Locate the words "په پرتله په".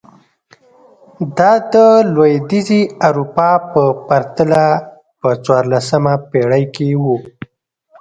3.71-5.29